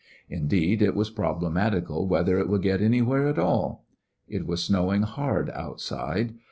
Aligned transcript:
Indeed, 0.29 0.81
it 0.81 0.95
was 0.95 1.11
problematical 1.11 2.07
whether 2.07 2.39
it 2.39 2.49
would 2.49 2.63
get 2.63 2.81
anywhere 2.81 3.27
at 3.27 3.37
all. 3.37 3.85
It 4.27 4.47
was 4.47 4.63
snowing 4.63 5.03
hard 5.03 5.51
outside. 5.51 6.33